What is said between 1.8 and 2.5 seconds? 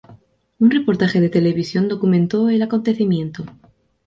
documentó